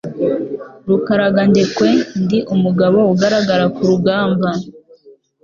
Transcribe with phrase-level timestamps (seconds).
[0.87, 1.89] Rukaragandekwe,
[2.21, 4.49] ndi umugabo ugaragara ku rugamba.